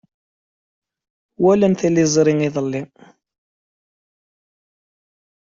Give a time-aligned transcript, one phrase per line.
[1.43, 2.81] Walant tiliẓri iḍelli.